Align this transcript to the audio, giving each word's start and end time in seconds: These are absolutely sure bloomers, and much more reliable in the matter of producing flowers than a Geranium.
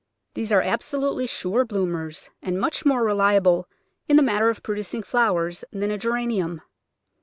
These 0.33 0.51
are 0.51 0.63
absolutely 0.63 1.27
sure 1.27 1.63
bloomers, 1.63 2.27
and 2.41 2.59
much 2.59 2.87
more 2.87 3.03
reliable 3.03 3.69
in 4.09 4.15
the 4.15 4.23
matter 4.23 4.49
of 4.49 4.63
producing 4.63 5.03
flowers 5.03 5.63
than 5.71 5.91
a 5.91 5.97
Geranium. 5.99 6.61